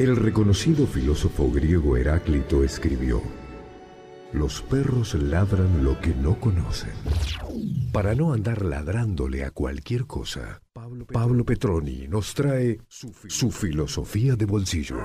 El 0.00 0.16
reconocido 0.16 0.86
filósofo 0.86 1.50
griego 1.52 1.94
Heráclito 1.94 2.64
escribió, 2.64 3.20
Los 4.32 4.62
perros 4.62 5.12
ladran 5.12 5.84
lo 5.84 6.00
que 6.00 6.14
no 6.14 6.40
conocen. 6.40 6.94
Para 7.92 8.14
no 8.14 8.32
andar 8.32 8.64
ladrándole 8.64 9.44
a 9.44 9.50
cualquier 9.50 10.06
cosa, 10.06 10.62
Pablo 10.72 11.44
Petroni 11.44 12.08
nos 12.08 12.32
trae 12.32 12.80
su 12.88 13.50
filosofía 13.50 14.36
de 14.36 14.46
bolsillo. 14.46 14.96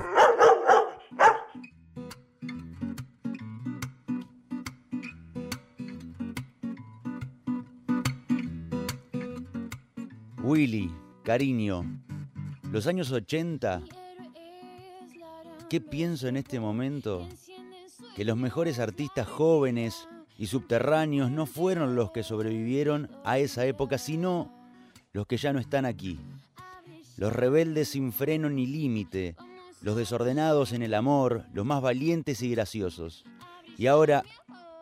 Willy, 10.41 10.89
cariño, 11.25 11.83
los 12.71 12.87
años 12.87 13.11
80, 13.11 13.81
¿qué 15.69 15.81
pienso 15.81 16.27
en 16.27 16.37
este 16.37 16.59
momento? 16.59 17.27
Que 18.15 18.25
los 18.25 18.37
mejores 18.37 18.79
artistas 18.79 19.27
jóvenes 19.27 20.07
y 20.37 20.47
subterráneos 20.47 21.31
no 21.31 21.45
fueron 21.45 21.95
los 21.95 22.11
que 22.11 22.23
sobrevivieron 22.23 23.09
a 23.23 23.39
esa 23.39 23.65
época, 23.65 23.97
sino 23.97 24.51
los 25.13 25.27
que 25.27 25.37
ya 25.37 25.53
no 25.53 25.59
están 25.59 25.85
aquí. 25.85 26.19
Los 27.17 27.33
rebeldes 27.33 27.89
sin 27.89 28.11
freno 28.11 28.49
ni 28.49 28.67
límite, 28.67 29.35
los 29.81 29.95
desordenados 29.95 30.73
en 30.73 30.83
el 30.83 30.93
amor, 30.93 31.45
los 31.53 31.65
más 31.65 31.81
valientes 31.81 32.41
y 32.41 32.51
graciosos. 32.51 33.23
Y 33.77 33.87
ahora, 33.87 34.23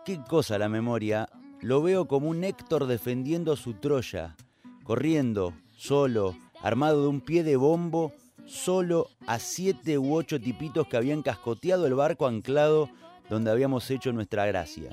qué 0.05 0.19
cosa 0.27 0.57
la 0.57 0.69
memoria, 0.69 1.29
lo 1.61 1.81
veo 1.81 2.07
como 2.07 2.29
un 2.29 2.43
Héctor 2.43 2.87
defendiendo 2.87 3.55
su 3.55 3.75
Troya, 3.75 4.35
corriendo, 4.83 5.53
solo, 5.77 6.35
armado 6.61 7.03
de 7.03 7.07
un 7.07 7.21
pie 7.21 7.43
de 7.43 7.55
bombo, 7.55 8.11
solo 8.45 9.09
a 9.27 9.39
siete 9.39 9.97
u 9.97 10.15
ocho 10.15 10.39
tipitos 10.39 10.87
que 10.87 10.97
habían 10.97 11.21
cascoteado 11.21 11.87
el 11.87 11.95
barco 11.95 12.27
anclado 12.27 12.89
donde 13.29 13.51
habíamos 13.51 13.89
hecho 13.89 14.11
nuestra 14.11 14.45
gracia, 14.45 14.91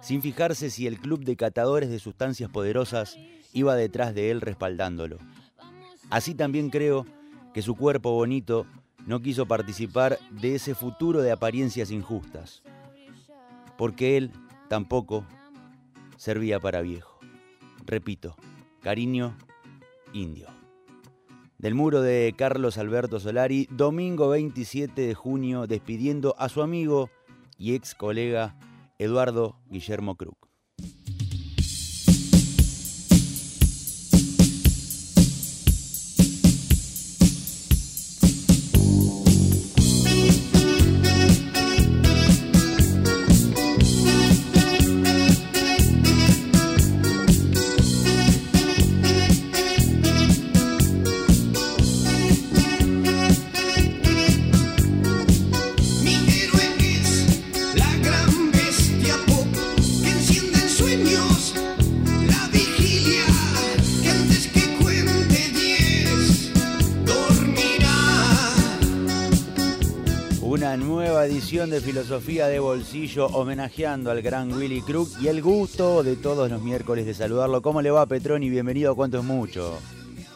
sin 0.00 0.20
fijarse 0.20 0.70
si 0.70 0.86
el 0.86 0.98
club 0.98 1.24
de 1.24 1.36
catadores 1.36 1.90
de 1.90 1.98
sustancias 1.98 2.50
poderosas 2.50 3.16
iba 3.52 3.76
detrás 3.76 4.14
de 4.14 4.30
él 4.30 4.40
respaldándolo. 4.40 5.18
Así 6.10 6.34
también 6.34 6.70
creo 6.70 7.06
que 7.54 7.62
su 7.62 7.76
cuerpo 7.76 8.12
bonito 8.12 8.66
no 9.06 9.20
quiso 9.20 9.46
participar 9.46 10.18
de 10.30 10.54
ese 10.54 10.74
futuro 10.74 11.22
de 11.22 11.32
apariencias 11.32 11.90
injustas, 11.90 12.62
porque 13.76 14.16
él 14.16 14.30
tampoco 14.68 15.24
servía 16.16 16.60
para 16.60 16.82
viejo. 16.82 17.18
Repito, 17.84 18.36
cariño 18.80 19.36
indio. 20.12 20.61
Del 21.62 21.76
muro 21.76 22.02
de 22.02 22.34
Carlos 22.36 22.76
Alberto 22.76 23.20
Solari, 23.20 23.68
domingo 23.70 24.28
27 24.28 25.00
de 25.00 25.14
junio, 25.14 25.68
despidiendo 25.68 26.34
a 26.36 26.48
su 26.48 26.60
amigo 26.60 27.08
y 27.56 27.76
ex 27.76 27.94
colega 27.94 28.56
Eduardo 28.98 29.60
Guillermo 29.70 30.16
Cruz. 30.16 30.34
De 71.70 71.80
Filosofía 71.80 72.48
de 72.48 72.58
Bolsillo 72.58 73.26
homenajeando 73.26 74.10
al 74.10 74.20
gran 74.20 74.52
Willy 74.52 74.82
Crook 74.82 75.08
y 75.20 75.28
el 75.28 75.40
gusto 75.40 76.02
de 76.02 76.16
todos 76.16 76.50
los 76.50 76.60
miércoles 76.60 77.06
de 77.06 77.14
saludarlo. 77.14 77.62
¿Cómo 77.62 77.80
le 77.80 77.92
va, 77.92 78.04
Petroni? 78.04 78.50
Bienvenido 78.50 78.90
a 78.90 78.96
Cuánto 78.96 79.18
es 79.18 79.24
Mucho. 79.24 79.78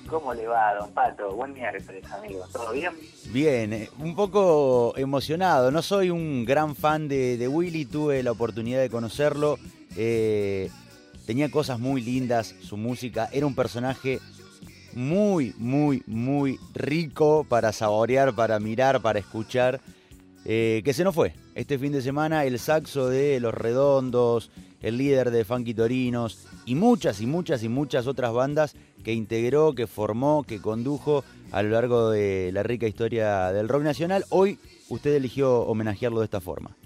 ¿Cómo 0.09 0.33
le 0.35 0.47
va, 0.47 0.75
don 0.77 0.93
Pato? 0.93 1.35
Buen 1.35 1.53
miércoles, 1.53 2.05
amigo. 2.13 2.45
¿Todo 2.53 2.71
bien? 2.71 2.93
Bien, 3.33 3.73
eh, 3.73 3.91
un 3.99 4.15
poco 4.15 4.95
emocionado. 4.97 5.73
No 5.73 5.83
soy 5.83 6.11
un 6.11 6.45
gran 6.45 6.77
fan 6.77 7.09
de, 7.09 7.49
Willy, 7.49 7.87
tuve 7.87 8.23
la 8.23 8.31
oportunidad 8.31 8.81
de 8.81 8.89
conocerlo. 8.89 9.59
Eh, 9.97 10.71
tenía 11.27 11.51
cosas 11.51 11.81
muy 11.81 12.03
lindas, 12.03 12.55
su 12.61 12.77
música. 12.77 13.29
Era 13.33 13.47
un 13.47 13.57
personaje 13.57 14.21
muy, 14.95 15.55
muy, 15.59 16.05
muy 16.07 16.61
rico 16.73 17.45
para 17.49 17.73
saborear, 17.73 18.33
para 18.35 18.61
mirar, 18.61 19.03
para 19.03 19.19
escuchar. 19.19 19.81
Eh, 20.49 20.83
que 20.85 20.93
se 20.93 21.03
nos 21.03 21.13
fue. 21.13 21.33
Este 21.57 21.77
fin 21.77 21.91
de 21.91 22.01
semana 22.01 22.45
el 22.45 22.61
saxo 22.61 23.09
de 23.09 23.41
Los 23.41 23.53
Redondos, 23.53 24.53
el 24.81 24.97
líder 24.97 25.33
de 25.33 25.45
Funky 25.45 25.75
Torinos 25.75 26.47
y 26.65 26.77
muchas 26.77 27.21
y 27.21 27.27
muchas 27.27 27.65
y 27.65 27.69
muchas 27.69 28.07
otras 28.07 28.33
bandas 28.33 28.77
que 29.03 29.13
integró, 29.13 29.75
que 29.75 29.89
formó, 29.89 30.45
que 30.45 30.63
condujo 30.63 31.25
a 31.51 31.65
lo 31.65 31.71
largo 31.71 32.11
de 32.11 32.53
la 32.53 32.63
rica 32.63 32.87
historia 32.87 33.51
del 33.51 33.69
rock 33.69 33.83
nacional. 33.83 34.25
Hoy 34.29 34.61
usted 34.89 35.15
eligió 35.15 35.63
homenajearlo 35.63 36.21
de 36.21 36.27
esta 36.27 36.41
forma. 36.41 36.77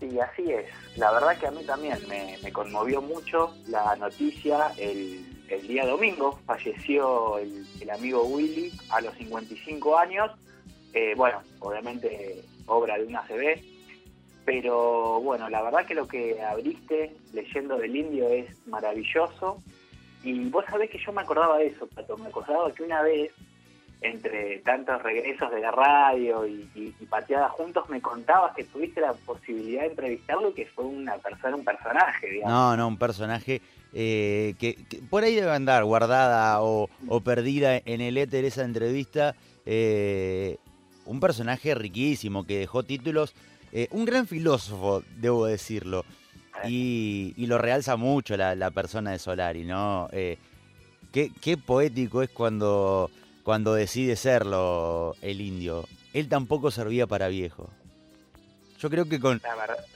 Sí, 0.00 0.18
así 0.18 0.50
es. 0.50 0.64
La 0.96 1.12
verdad 1.12 1.38
que 1.38 1.46
a 1.46 1.50
mí 1.50 1.62
también 1.64 1.98
me, 2.08 2.52
conmovió 2.52 3.02
mucho 3.02 3.54
la 3.68 3.96
noticia. 3.96 4.72
El, 4.78 5.26
día 5.68 5.86
domingo 5.86 6.40
falleció 6.46 7.38
el, 7.38 7.66
el 7.80 7.90
amigo 7.90 8.24
Willy 8.24 8.72
a 8.88 9.02
los 9.02 9.14
55 9.14 9.98
años 9.98 10.30
eh, 10.94 11.14
bueno, 11.16 11.42
obviamente 11.58 12.44
obra 12.66 12.96
de 12.96 13.04
una 13.04 13.22
CB, 13.26 13.60
pero 14.44 15.20
bueno, 15.20 15.48
la 15.50 15.62
verdad 15.62 15.84
que 15.84 15.94
lo 15.94 16.06
que 16.06 16.40
abriste 16.40 17.16
leyendo 17.32 17.76
del 17.78 17.96
indio 17.96 18.28
es 18.28 18.46
maravilloso. 18.66 19.60
Y 20.22 20.48
vos 20.48 20.64
sabés 20.70 20.90
que 20.90 20.98
yo 20.98 21.12
me 21.12 21.22
acordaba 21.22 21.58
de 21.58 21.66
eso, 21.66 21.86
Pato, 21.88 22.16
me 22.16 22.28
acordaba 22.28 22.72
que 22.72 22.84
una 22.84 23.02
vez, 23.02 23.32
entre 24.00 24.58
tantos 24.60 25.02
regresos 25.02 25.50
de 25.50 25.60
la 25.60 25.70
radio 25.70 26.46
y, 26.46 26.92
pateadas 27.10 27.50
juntos, 27.52 27.88
me 27.90 28.00
contabas 28.00 28.54
que 28.54 28.64
tuviste 28.64 29.00
la 29.00 29.12
posibilidad 29.12 29.82
de 29.82 29.88
entrevistarlo 29.88 30.54
que 30.54 30.66
fue 30.66 30.84
una 30.84 31.16
persona, 31.18 31.56
un 31.56 31.64
personaje, 31.64 32.28
digamos. 32.28 32.52
No, 32.52 32.76
no, 32.76 32.88
un 32.88 32.98
personaje 32.98 33.60
eh, 33.92 34.54
que, 34.58 34.78
por 35.10 35.24
ahí 35.24 35.34
debe 35.34 35.50
andar 35.50 35.84
guardada 35.84 36.62
o, 36.62 36.88
perdida 37.24 37.76
en 37.84 38.00
el 38.00 38.16
éter 38.16 38.44
esa 38.44 38.64
entrevista. 38.64 39.34
Eh, 39.66 40.58
un 41.06 41.20
personaje 41.20 41.74
riquísimo 41.74 42.44
que 42.44 42.58
dejó 42.58 42.82
títulos, 42.82 43.34
eh, 43.72 43.88
un 43.90 44.04
gran 44.04 44.26
filósofo, 44.26 45.02
debo 45.16 45.46
decirlo, 45.46 46.04
y, 46.68 47.34
lo 47.46 47.58
realza 47.58 47.96
mucho 47.96 48.36
la, 48.36 48.70
persona 48.70 49.10
de 49.10 49.18
Solari, 49.18 49.64
¿no? 49.64 50.08
Eh, 50.12 50.38
qué, 51.12 51.56
poético 51.56 52.22
es 52.22 52.30
cuando, 52.30 53.10
cuando 53.42 53.74
decide 53.74 54.16
serlo 54.16 55.14
el 55.22 55.40
indio. 55.40 55.84
Él 56.12 56.28
tampoco 56.28 56.70
servía 56.70 57.06
para 57.06 57.28
viejo. 57.28 57.70
Yo 58.78 58.90
creo 58.90 59.08
que 59.08 59.18
con, 59.18 59.40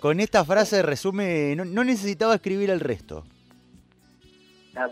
con 0.01 0.21
esta 0.21 0.45
frase 0.45 0.83
resume, 0.83 1.55
no, 1.57 1.85
necesitaba 1.85 2.35
escribir 2.35 2.71
el 2.71 2.81
resto. 2.81 3.25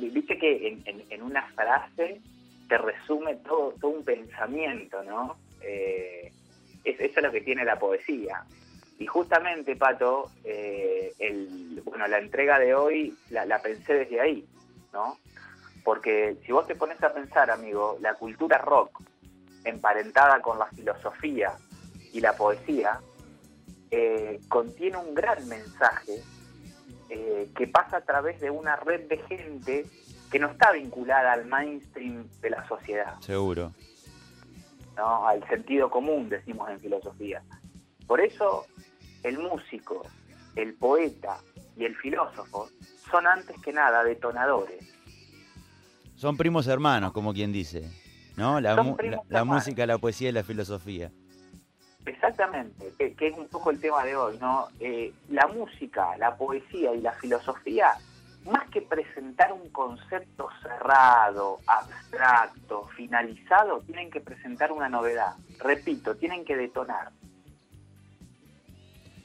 Viste 0.00 0.37
que 0.38 0.78
en, 1.10 1.22
una 1.22 1.47
frase 1.53 2.21
te 2.69 2.78
resume 2.78 3.37
todo, 3.37 3.72
todo 3.81 3.93
un 3.93 4.05
pensamiento, 4.05 5.02
¿no? 5.05 5.37
Eh, 5.61 6.32
eso 6.85 7.03
es 7.03 7.23
lo 7.23 7.32
que 7.32 7.41
tiene 7.41 7.64
la 7.64 7.79
poesía. 7.79 8.44
Y 8.99 9.06
justamente, 9.06 9.76
Pato, 9.76 10.31
eh, 10.44 11.12
el, 11.19 11.82
bueno, 11.85 12.06
la 12.06 12.19
entrega 12.19 12.58
de 12.58 12.75
hoy 12.75 13.17
la, 13.31 13.61
pensé 13.61 13.94
desde 13.94 14.20
ahí, 14.20 14.47
¿no? 14.93 15.19
Porque 15.85 16.37
si 16.44 16.53
vos 16.53 16.67
te 16.67 16.75
pones 16.75 17.03
a 17.03 17.12
pensar, 17.12 17.50
amigo, 17.50 17.99
la 18.00 18.14
cultura 18.14 18.58
rock, 18.58 19.00
emparentada 19.64 20.41
con 20.41 20.58
la 20.58 20.67
filosofía 20.67 21.53
y 22.12 22.20
la 22.20 22.35
poesía, 22.35 23.00
eh, 23.91 24.41
contiene 24.49 24.97
un 24.97 25.14
gran 25.14 25.47
mensaje 25.49 26.23
que 27.55 27.69
pasa 27.69 27.99
a 27.99 28.00
través 28.00 28.41
de 28.41 28.50
una 28.50 28.75
red 28.75 29.09
de 29.09 29.19
gente 29.19 29.87
que 30.31 30.38
no 30.38 30.49
está 30.49 30.73
vinculada 30.73 31.32
al 31.32 31.47
mainstream 31.47 32.29
de 32.41 32.50
la 32.50 32.67
sociedad. 32.67 33.19
Seguro. 33.20 33.73
¿No? 34.96 35.26
al 35.26 35.46
sentido 35.48 35.90
común, 35.90 36.28
decimos 36.28 36.70
en 36.70 36.81
filosofía. 36.81 37.43
Por 38.06 38.20
eso 38.20 38.66
el 39.22 39.38
músico, 39.38 40.06
el 40.54 40.75
poeta 40.75 41.38
y 41.76 41.84
el 41.84 41.94
filósofo 41.96 42.69
son 43.10 43.26
antes 43.26 43.56
que 43.62 43.72
nada 43.72 44.04
detonadores. 44.04 44.93
Son 46.14 46.37
primos 46.37 46.66
hermanos, 46.66 47.12
como 47.12 47.34
quien 47.34 47.52
dice. 47.52 47.90
¿no? 48.37 48.60
La, 48.60 48.75
la, 49.28 49.44
música, 49.44 49.87
la 49.87 49.98
poesía 49.98 50.28
y 50.28 50.32
la 50.32 50.44
filosofía. 50.44 51.10
Exactamente, 52.04 52.92
que, 52.99 53.26
es 53.26 53.37
un 53.37 53.49
poco 53.49 53.70
el 53.70 53.81
tema 53.81 54.04
de 54.04 54.14
hoy, 54.14 54.38
¿no? 54.38 54.69
Eh, 54.78 55.12
la 55.28 55.49
música, 55.49 56.16
la 56.19 56.37
poesía 56.37 56.94
y 56.94 57.00
la 57.00 57.12
filosofía, 57.12 57.88
más 58.46 58.69
que 58.70 58.82
presentar 58.82 59.52
un 59.52 59.69
concepto 59.70 60.48
cerrado, 60.62 61.58
abstracto, 61.66 62.88
finalizado, 62.96 63.81
tienen 63.81 64.10
que 64.10 64.20
presentar 64.20 64.72
una 64.72 64.88
novedad. 64.88 65.34
Repito, 65.58 66.16
tienen 66.16 66.44
que 66.44 66.56
detonar. 66.56 67.10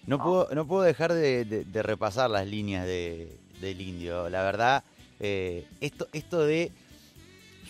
No, 0.07 0.21
puedo, 0.21 0.49
no 0.53 0.65
puedo 0.65 0.81
dejar 0.81 1.13
de, 1.13 1.65
repasar 1.73 2.29
las 2.29 2.47
líneas 2.47 2.85
de, 2.85 3.37
del 3.59 3.79
indio. 3.81 4.29
La 4.29 4.41
verdad, 4.41 4.83
eh, 5.19 5.67
esto, 5.79 6.07
esto 6.11 6.39
de 6.39 6.71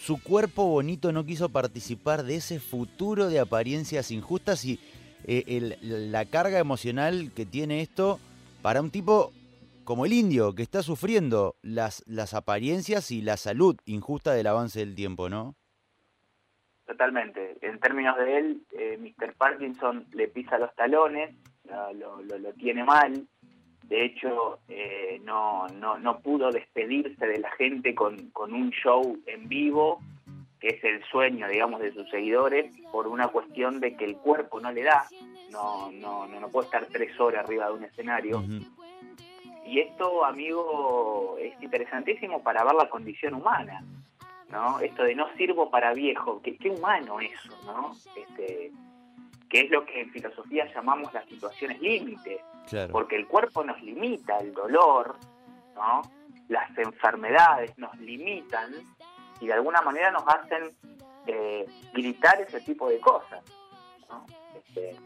su 0.02 0.22
cuerpo 0.22 0.66
bonito 0.66 1.12
no 1.12 1.26
quiso 1.26 1.50
participar 1.50 2.24
de 2.24 2.38
ese 2.38 2.60
futuro 2.60 3.28
de 3.28 3.40
apariencias 3.40 4.10
injustas 4.10 4.66
y 4.66 4.80
eh, 5.26 5.78
la 5.82 6.26
carga 6.26 6.58
emocional 6.58 7.32
que 7.36 7.46
tiene 7.46 7.82
esto 7.82 8.20
para 8.64 8.82
un 8.82 8.90
tipo 8.90 9.32
como 9.92 10.06
el 10.06 10.14
indio, 10.14 10.56
que 10.56 10.64
está 10.64 10.84
sufriendo 10.84 11.58
las, 11.62 12.02
las 12.08 12.34
apariencias 12.34 13.12
y 13.12 13.22
la 13.22 13.36
salud 13.36 13.76
injusta 13.84 14.32
del 14.32 14.48
avance 14.48 14.80
del 14.80 14.96
tiempo, 14.96 15.28
¿no? 15.28 15.58
Totalmente. 16.88 17.58
En 17.62 17.78
términos 17.78 18.16
de 18.16 18.38
él, 18.38 18.62
eh, 18.72 18.98
Mr. 18.98 19.34
Parkinson 19.34 20.06
le 20.14 20.30
pisa 20.30 20.58
los 20.60 20.74
talones, 20.76 21.36
lo, 21.94 22.22
lo, 22.22 22.54
tiene 22.54 22.86
mal. 22.86 23.28
De 23.84 24.06
hecho, 24.06 24.60
eh, 24.70 25.20
no, 25.26 25.68
no, 25.68 26.00
no 26.00 26.22
pudo 26.22 26.52
despedirse 26.52 27.28
de 27.28 27.40
la 27.40 27.52
gente 27.52 27.94
con, 27.94 28.30
con 28.30 28.54
un 28.54 28.72
show 28.72 29.20
en 29.26 29.50
vivo 29.50 30.00
que 30.62 30.70
es 30.70 30.84
el 30.86 31.04
sueño, 31.12 31.50
digamos, 31.50 31.82
de 31.82 31.92
sus 31.92 32.10
seguidores, 32.10 32.74
por 32.94 33.08
una 33.08 33.28
cuestión 33.28 33.82
de 33.82 33.98
que 33.98 34.06
el 34.06 34.16
cuerpo 34.16 34.62
no 34.62 34.72
le 34.72 34.84
da, 34.84 35.04
no, 35.50 35.92
no, 35.92 36.28
no, 36.28 36.48
puede 36.48 36.68
estar 36.68 36.86
tres 36.86 37.20
horas 37.20 37.44
arriba 37.44 37.66
de 37.66 37.74
un 37.74 37.84
escenario. 37.84 38.42
Y 39.72 39.80
esto, 39.80 40.26
amigo, 40.26 41.38
es 41.40 41.54
interesantísimo 41.64 42.44
para 42.44 42.62
ver 42.66 42.74
la 42.74 42.90
condición 42.90 43.36
humana, 43.36 43.82
¿no? 44.50 44.82
Esto 44.82 45.04
de 45.04 45.16
no 45.16 45.34
sirvo 45.38 45.72
para 45.72 45.94
viejo, 45.94 46.42
qué, 46.42 46.58
qué 46.58 46.72
humano 46.72 47.22
eso, 47.22 47.58
¿no? 47.66 47.94
Este, 48.18 48.70
que 49.48 49.62
es 49.62 49.72
lo 49.72 49.86
que 49.86 50.02
en 50.02 50.12
filosofía 50.12 50.66
llamamos 50.74 51.14
las 51.14 51.26
situaciones 51.26 51.80
límites, 51.80 52.42
porque 52.92 53.16
el 53.16 53.28
cuerpo 53.28 53.64
nos 53.64 53.82
limita, 53.82 54.40
el 54.40 54.54
dolor, 54.54 55.16
¿no? 55.74 56.02
Las 56.50 56.78
enfermedades 56.78 57.72
nos 57.78 57.98
limitan 57.98 58.74
y 59.40 59.48
de 59.48 59.54
alguna 59.54 59.82
manera 59.82 60.12
nos 60.12 60.28
hacen 60.28 60.76
eh, 61.28 61.66
gritar 61.94 62.42
ese 62.42 62.60
tipo 62.60 62.90
de 62.90 63.00
cosas. 63.00 63.42
Este, 64.54 64.98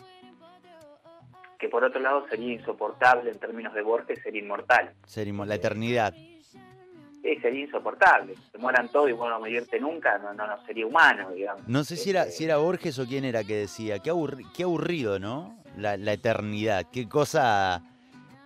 que 1.59 1.69
por 1.69 1.83
otro 1.83 2.01
lado 2.01 2.27
sería 2.29 2.53
insoportable 2.53 3.31
en 3.31 3.39
términos 3.39 3.73
de 3.73 3.81
Borges 3.81 4.21
ser 4.21 4.35
inmortal. 4.35 4.93
Ser 5.05 5.27
la 5.27 5.55
eternidad. 5.55 6.13
Sí, 6.13 7.35
sería 7.41 7.65
insoportable. 7.65 8.35
Se 8.51 8.57
mueran 8.57 8.89
todos 8.89 9.09
y 9.09 9.13
bueno, 9.13 9.35
no 9.35 9.39
morirte 9.39 9.79
nunca, 9.79 10.17
no, 10.19 10.33
no, 10.33 10.45
no, 10.45 10.63
sería 10.65 10.85
humano, 10.85 11.31
digamos. 11.31 11.67
No 11.67 11.83
sé 11.83 11.97
si 11.97 12.11
era, 12.11 12.23
este, 12.23 12.33
si 12.33 12.45
era 12.45 12.57
Borges 12.57 12.99
o 12.99 13.05
quién 13.05 13.25
era 13.25 13.43
que 13.43 13.55
decía, 13.55 13.99
qué, 13.99 14.11
qué 14.55 14.63
aburrido, 14.63 15.17
¿no? 15.19 15.57
La, 15.77 15.97
la, 15.97 16.13
eternidad, 16.13 16.85
qué 16.91 17.09
cosa, 17.09 17.81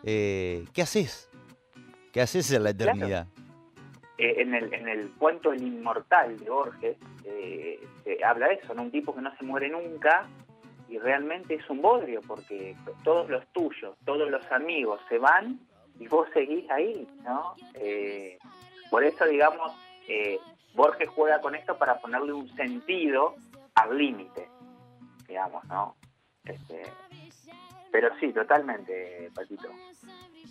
eh, 0.04 0.66
¿qué 0.74 0.82
haces? 0.82 1.30
¿Qué 2.14 2.22
haces 2.22 2.52
en 2.52 2.64
la 2.64 2.70
eternidad? 2.72 3.28
Eh, 4.18 4.42
en, 4.42 4.56
el, 4.56 4.74
en 4.74 4.88
el 4.88 5.12
cuento 5.12 5.54
El 5.54 5.62
Inmortal 5.62 6.38
de 6.40 6.50
Borges, 6.50 6.98
eh, 7.26 7.80
se 8.04 8.24
habla 8.24 8.48
de 8.48 8.56
eso, 8.56 8.74
¿no? 8.74 8.84
un 8.84 8.92
tipo 8.92 9.14
que 9.14 9.22
no 9.22 9.36
se 9.38 9.44
muere 9.44 9.70
nunca 9.70 10.28
y 10.90 10.98
realmente 10.98 11.56
es 11.56 11.70
un 11.70 11.82
bodrio 11.82 12.22
porque 12.28 12.76
todos 13.04 13.30
los 13.30 13.46
tuyos, 13.54 13.96
todos 14.06 14.30
los 14.30 14.52
amigos 14.52 15.00
se 15.08 15.18
van 15.18 15.60
y 16.00 16.08
vos 16.08 16.28
seguís 16.34 16.70
ahí, 16.72 17.08
¿no? 17.24 17.56
Eh, 17.76 18.38
por 18.90 19.04
eso, 19.04 19.26
digamos, 19.26 19.72
Borges 20.74 21.10
juega 21.10 21.42
con 21.42 21.56
esto 21.56 21.78
para 21.78 22.00
ponerle 22.00 22.34
un 22.34 22.48
sentido 22.56 23.36
al 23.76 23.98
límite, 23.98 24.48
digamos, 25.28 25.64
¿no? 25.66 25.96
Este, 26.44 26.84
pero 27.92 28.10
sí, 28.20 28.32
totalmente, 28.34 29.30
Patito. 29.34 29.70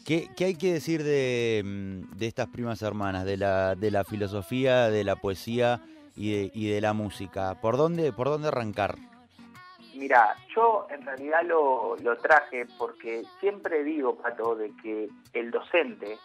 ¿Qué, 0.05 0.29
hay 0.41 0.55
que 0.55 0.73
decir 0.73 1.01
mm, 1.01 2.17
de, 2.17 2.27
estas 2.27 2.49
primas 2.49 2.83
hermanas, 2.83 3.25
de 3.25 3.37
la, 3.37 3.75
de 3.75 3.91
la 3.91 4.05
filosofía, 4.05 4.89
de 4.89 5.05
la 5.05 5.17
poesía 5.17 5.83
y 6.17 6.33
de, 6.33 6.51
y 6.55 6.71
de 6.71 6.81
la 6.81 6.93
música? 6.93 7.61
¿Por 7.61 7.77
dónde, 7.77 8.13
¿Por 8.13 8.29
dónde 8.29 8.49
arrancar? 8.49 8.97
Mira, 9.99 10.37
yo 10.55 10.87
en 10.91 11.05
realidad 11.05 11.43
lo, 11.45 11.97
lo 11.97 12.17
traje 12.19 12.67
porque 12.79 13.25
siempre 13.41 13.83
digo, 13.83 14.17
Pato, 14.17 14.55
de 14.55 14.73
que 14.81 15.09
el 15.33 15.51
docente 15.51 16.17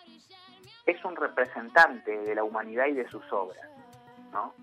es 0.85 1.03
un 1.03 1.15
representante 1.15 2.15
de 2.19 2.35
la 2.35 2.43
humanidad 2.43 2.85
y 2.85 2.93
de 2.93 3.07
sus 3.09 3.23
obras, 3.33 3.67
¿no? 4.31 4.53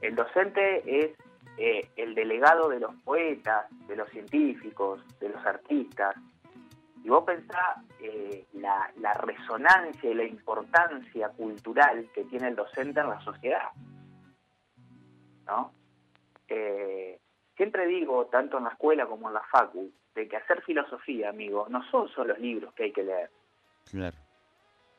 El 0.00 0.14
docente 0.14 0.82
es 0.86 1.16
eh, 1.56 1.90
el 1.96 2.14
delegado 2.14 2.68
de 2.68 2.78
los 2.78 2.94
poetas, 3.02 3.66
de 3.88 3.96
los 3.96 4.08
científicos, 4.10 5.00
de 5.18 5.30
los 5.30 5.44
artistas, 5.44 6.14
y 7.02 7.08
vos 7.08 7.24
pensás 7.24 7.78
eh, 8.00 8.46
la, 8.52 9.14
resonancia 9.14 10.10
y 10.10 10.14
la 10.14 10.24
importancia 10.24 11.30
cultural 11.30 12.08
que 12.14 12.22
tiene 12.24 12.48
el 12.48 12.54
docente 12.54 13.00
en 13.00 13.08
la 13.08 13.20
sociedad. 13.20 13.70
¿No? 15.46 15.72
Eh, 16.46 17.07
siempre 17.58 17.86
digo, 17.86 18.24
tanto 18.26 18.56
en 18.56 18.64
la 18.64 18.70
escuela 18.70 19.04
como 19.04 19.28
en 19.28 19.34
la 19.34 19.42
facu, 19.42 19.90
de 20.14 20.26
que 20.26 20.36
hacer 20.36 20.62
filosofía, 20.62 21.28
amigo, 21.28 21.66
no 21.68 21.82
son 21.90 22.08
solo 22.08 22.28
los 22.28 22.38
libros 22.38 22.72
que 22.72 22.84
hay 22.84 22.92
que 22.92 23.02
leer. 23.02 23.30
Claro. 23.90 24.16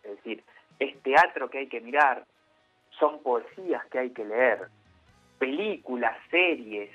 Es 0.04 0.18
decir, 0.18 0.44
es 0.78 1.02
teatro 1.02 1.50
que 1.50 1.60
hay 1.60 1.68
que 1.68 1.82
mirar, 1.82 2.26
son 3.00 3.24
poesías 3.24 3.84
que 3.88 4.00
hay 4.00 4.10
que 4.12 4.26
leer, 4.26 4.68
películas, 5.40 6.16
series, 6.30 6.92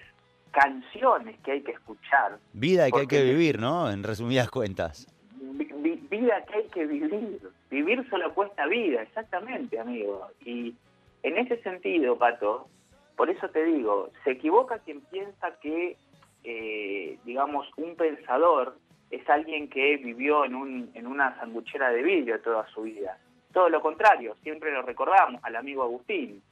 canciones 0.52 1.37
que 1.40 1.52
hay 1.52 1.62
que 1.62 1.72
escuchar. 1.72 2.38
Vida 2.52 2.90
que 2.90 3.00
hay 3.00 3.06
que 3.06 3.22
vivir, 3.22 3.58
¿no? 3.58 3.90
En 3.90 4.02
resumidas 4.02 4.50
cuentas. 4.50 5.06
vida 5.40 6.44
que 6.44 6.56
hay 6.56 6.69
que 6.69 6.87
vivir. 6.87 7.40
Vivir 7.70 8.08
solo 8.08 8.32
cuesta 8.34 8.66
vida, 8.66 9.02
exactamente, 9.02 9.81
amigo. 9.81 10.28
Y 10.44 10.75
en 11.22 11.38
ese 11.38 11.61
sentido, 11.62 12.16
Pato, 12.16 12.69
por 13.16 13.31
eso 13.31 13.49
te 13.49 13.64
digo, 13.64 14.11
se 14.25 14.32
equivoca 14.32 14.78
quien 14.81 15.00
piensa 15.02 15.56
que, 15.61 15.97
eh, 16.42 17.18
digamos, 17.25 17.68
un 17.76 17.97
pensador 17.97 18.76
es 19.11 19.28
alguien 19.28 19.68
que 19.68 19.97
vivió 19.99 20.44
en, 20.44 20.54
un, 20.54 20.90
en 20.94 21.06
una 21.06 21.38
sanguchera 21.38 21.90
de 21.90 22.02
vidrio 22.02 22.40
toda 22.40 22.66
su 22.68 22.83
vida. 22.83 23.18
Todo 23.52 23.68
lo 23.68 23.80
contrario, 23.80 24.37
siempre 24.42 24.73
lo 24.73 24.83
recordamos 24.83 25.42
al 25.44 25.56
amigo 25.56 25.83
Agustín. 25.83 26.42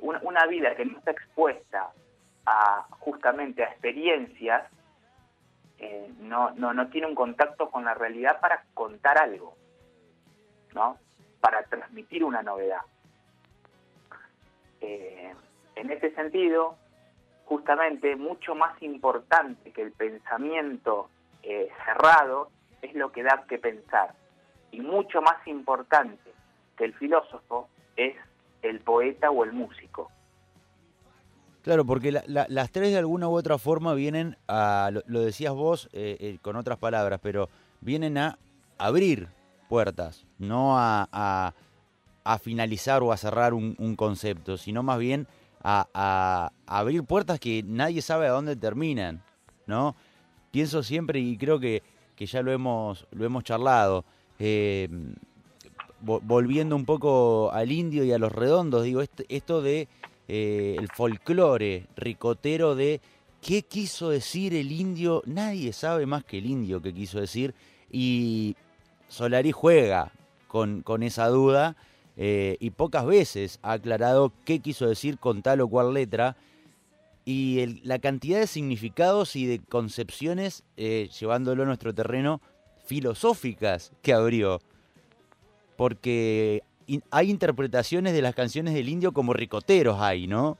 Una, 0.00 0.46
vida 0.46 0.74
que 0.74 0.84
no 0.84 0.98
está 0.98 1.10
expuesta 1.10 1.90
a 2.46 2.86
justamente 3.00 3.62
a 3.64 3.68
experiencias, 3.68 4.70
eh, 5.78 6.10
no, 6.20 6.52
no, 6.52 6.72
no 6.72 6.88
tiene 6.88 7.08
un 7.08 7.14
contacto 7.14 7.68
con 7.70 7.84
la 7.84 7.94
realidad 7.94 8.40
para 8.40 8.64
contar 8.72 9.18
algo, 9.18 9.54
¿no? 10.74 10.96
Para 11.40 11.64
transmitir 11.64 12.24
una 12.24 12.42
novedad. 12.42 12.80
Eh, 14.80 15.34
en 15.76 15.90
ese 15.90 16.14
sentido, 16.14 16.76
justamente 17.44 18.16
mucho 18.16 18.54
más 18.54 18.80
importante 18.82 19.72
que 19.72 19.82
el 19.82 19.92
pensamiento 19.92 21.08
eh, 21.42 21.68
cerrado 21.84 22.50
es 22.82 22.94
lo 22.94 23.12
que 23.12 23.22
da 23.22 23.44
que 23.48 23.58
pensar. 23.58 24.14
Y 24.72 24.80
mucho 24.80 25.22
más 25.22 25.46
importante 25.46 26.32
que 26.76 26.84
el 26.84 26.94
filósofo 26.94 27.68
es 27.96 28.16
el 28.62 28.80
poeta 28.80 29.30
o 29.30 29.44
el 29.44 29.52
músico. 29.52 30.10
Claro, 31.62 31.84
porque 31.84 32.12
las 32.12 32.70
tres 32.70 32.92
de 32.92 32.98
alguna 32.98 33.28
u 33.28 33.32
otra 33.32 33.58
forma 33.58 33.94
vienen 33.94 34.36
a, 34.46 34.90
lo, 34.92 35.20
decías 35.20 35.52
vos 35.52 35.88
eh, 35.92 36.16
eh, 36.20 36.38
con 36.40 36.54
otras 36.54 36.78
palabras, 36.78 37.18
pero 37.20 37.48
vienen 37.80 38.18
a 38.18 38.38
abrir 38.78 39.28
puertas, 39.68 40.24
no 40.38 40.78
a, 40.78 41.52
finalizar 42.40 43.02
o 43.02 43.10
a 43.10 43.16
cerrar 43.16 43.52
un, 43.52 43.96
concepto, 43.96 44.56
sino 44.56 44.84
más 44.84 45.00
bien 45.00 45.26
a, 45.68 46.52
abrir 46.66 47.02
puertas 47.02 47.40
que 47.40 47.62
nadie 47.64 48.00
sabe 48.00 48.26
a 48.26 48.30
dónde 48.30 48.56
terminan, 48.56 49.22
¿no? 49.66 49.96
Pienso 50.50 50.82
siempre, 50.82 51.18
y 51.18 51.36
creo 51.36 51.58
que, 51.58 51.82
que 52.14 52.26
ya 52.26 52.42
lo 52.42 52.52
hemos, 52.52 53.06
lo 53.10 53.24
hemos 53.24 53.42
charlado, 53.44 54.04
eh, 54.38 54.88
volviendo 56.00 56.76
un 56.76 56.84
poco 56.84 57.50
al 57.52 57.72
indio 57.72 58.04
y 58.04 58.12
a 58.12 58.18
los 58.18 58.30
redondos, 58.30 58.84
digo, 58.84 59.02
esto 59.28 59.62
de 59.62 59.88
eh, 60.28 60.76
el 60.78 60.88
folclore 60.88 61.86
ricotero 61.96 62.74
de 62.74 63.00
qué 63.40 63.62
quiso 63.62 64.10
decir 64.10 64.54
el 64.54 64.70
indio. 64.70 65.22
Nadie 65.26 65.72
sabe 65.72 66.06
más 66.06 66.24
que 66.24 66.38
el 66.38 66.46
indio 66.46 66.80
qué 66.80 66.92
quiso 66.92 67.20
decir. 67.20 67.54
Y 67.90 68.56
Solari 69.08 69.52
juega 69.52 70.12
con, 70.48 70.82
con 70.82 71.02
esa 71.02 71.28
duda 71.28 71.76
eh, 72.16 72.56
y 72.60 72.70
pocas 72.70 73.04
veces 73.04 73.58
ha 73.62 73.72
aclarado 73.72 74.32
qué 74.44 74.60
quiso 74.60 74.88
decir 74.88 75.18
con 75.18 75.42
tal 75.42 75.60
o 75.60 75.68
cual 75.68 75.92
letra. 75.92 76.36
y 77.28 77.80
la 77.82 77.98
cantidad 77.98 78.38
de 78.38 78.46
significados 78.46 79.34
y 79.34 79.46
de 79.46 79.58
concepciones, 79.58 80.62
eh, 80.76 81.08
llevándolo 81.18 81.64
a 81.64 81.66
nuestro 81.66 81.92
terreno, 81.92 82.40
filosóficas 82.86 83.92
que 84.00 84.12
abrió. 84.12 84.60
Porque 85.76 86.62
hay 87.10 87.30
interpretaciones 87.30 88.12
de 88.12 88.22
las 88.22 88.34
canciones 88.34 88.74
del 88.74 88.88
indio 88.88 89.10
como 89.10 89.32
ricoteros 89.32 90.00
hay, 90.00 90.28
¿no? 90.28 90.56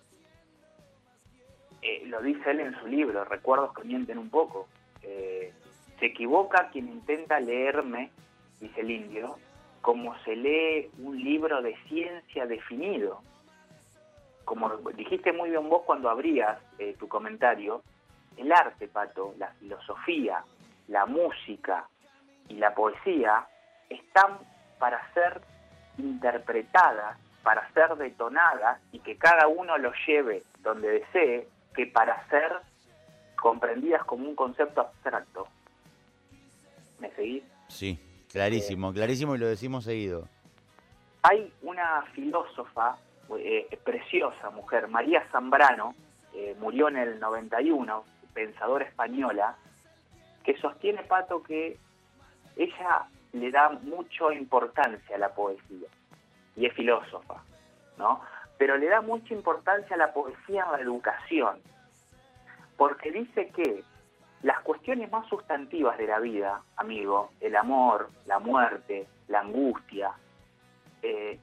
Eh, 1.82 2.02
lo 2.06 2.20
dice 2.20 2.50
él 2.50 2.58
en 2.58 2.80
su 2.80 2.88
libro, 2.88 3.24
Recuerdos 3.24 3.72
que 3.72 3.84
mienten 3.84 4.18
un 4.18 4.28
poco. 4.28 4.66
Se 5.00 6.06
equivoca 6.06 6.68
quien 6.72 6.88
intenta 6.88 7.38
leerme, 7.38 8.10
dice 8.60 8.80
el 8.80 8.90
indio, 8.90 9.38
como 9.86 10.18
se 10.24 10.34
lee 10.34 10.90
un 10.98 11.22
libro 11.22 11.62
de 11.62 11.76
ciencia 11.86 12.44
definido 12.44 13.22
como 14.44 14.68
dijiste 14.96 15.32
muy 15.32 15.50
bien 15.50 15.68
vos 15.68 15.82
cuando 15.86 16.10
abrías 16.10 16.58
eh, 16.80 16.96
tu 16.98 17.06
comentario, 17.06 17.82
el 18.36 18.50
arte, 18.50 18.88
Pato, 18.88 19.34
la 19.38 19.52
filosofía, 19.60 20.42
la 20.88 21.06
música 21.06 21.88
y 22.48 22.54
la 22.54 22.74
poesía 22.74 23.46
están 23.88 24.38
para 24.80 25.00
ser 25.14 25.40
interpretadas, 25.98 27.16
para 27.44 27.72
ser 27.72 27.94
detonadas 27.96 28.80
y 28.90 28.98
que 28.98 29.16
cada 29.16 29.46
uno 29.46 29.78
lo 29.78 29.92
lleve 30.04 30.42
donde 30.62 30.88
desee, 30.88 31.48
que 31.76 31.86
para 31.86 32.28
ser 32.28 32.56
comprendidas 33.40 34.04
como 34.04 34.28
un 34.28 34.34
concepto 34.34 34.80
abstracto. 34.80 35.46
¿Me 36.98 37.08
seguís? 37.12 37.44
Sí, 37.68 38.00
clarísimo, 38.36 38.92
clarísimo 38.92 39.34
y 39.34 39.38
lo 39.38 39.46
decimos 39.46 39.84
seguido. 39.84 40.28
Hay 41.22 41.52
una 41.62 42.02
filósofa 42.14 42.98
eh, 43.38 43.78
preciosa 43.82 44.50
mujer, 44.50 44.88
María 44.88 45.26
Zambrano, 45.32 45.94
eh, 46.34 46.54
murió 46.60 46.88
en 46.88 46.98
el 46.98 47.18
91, 47.18 48.04
pensadora 48.34 48.84
española, 48.84 49.56
que 50.44 50.56
sostiene, 50.58 51.02
Pato, 51.04 51.42
que 51.42 51.78
ella 52.56 53.06
le 53.32 53.50
da 53.50 53.70
mucha 53.70 54.32
importancia 54.34 55.16
a 55.16 55.18
la 55.18 55.34
poesía, 55.34 55.88
y 56.56 56.66
es 56.66 56.74
filósofa, 56.74 57.42
¿no? 57.96 58.20
Pero 58.58 58.76
le 58.76 58.86
da 58.86 59.00
mucha 59.00 59.32
importancia 59.32 59.96
a 59.96 59.98
la 59.98 60.12
poesía 60.12 60.64
en 60.66 60.72
la 60.72 60.80
educación, 60.80 61.58
porque 62.76 63.10
dice 63.10 63.48
que 63.48 63.82
las 64.42 64.60
cuestiones 64.60 65.10
más 65.10 65.26
sustantivas 65.28 65.98
de 65.98 66.06
la 66.06 66.20
vida, 66.20 66.62
amigo, 66.76 67.30
el 67.40 67.56
amor, 67.56 68.10
la 68.26 68.38
muerte, 68.38 69.06
la 69.28 69.40
angustia, 69.40 70.12
eh, 71.02 71.38